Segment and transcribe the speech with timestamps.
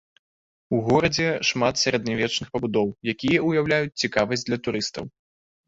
[0.77, 5.05] У горадзе шмат сярэднявечных пабудоў, якія ўяўляюць цікавасць для турыстаў.